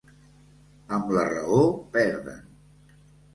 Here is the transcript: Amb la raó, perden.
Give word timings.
Amb 0.97 1.13
la 1.17 1.25
raó, 1.27 1.59
perden. 1.99 2.49